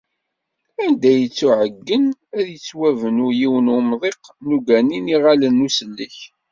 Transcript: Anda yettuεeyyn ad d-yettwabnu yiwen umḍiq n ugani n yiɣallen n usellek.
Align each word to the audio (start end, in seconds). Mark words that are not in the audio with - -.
Anda 0.83 1.11
yettuεeyyn 1.15 2.05
ad 2.37 2.43
d-yettwabnu 2.47 3.27
yiwen 3.39 3.67
umḍiq 3.77 4.23
n 4.45 4.47
ugani 4.55 4.99
n 4.99 5.11
yiɣallen 5.11 5.55
n 5.61 5.65
usellek. 5.67 6.17